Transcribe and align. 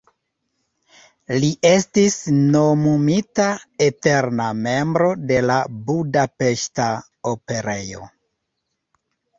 Li 1.43 1.49
estis 1.71 2.17
nomumita 2.55 3.47
eterna 3.89 4.49
membro 4.65 5.11
de 5.33 5.41
la 5.53 5.63
Budapeŝta 5.93 6.91
Operejo. 7.37 8.13